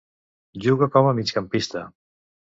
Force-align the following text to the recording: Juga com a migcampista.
Juga 0.63 0.87
com 0.95 1.09
a 1.09 1.11
migcampista. 1.19 1.83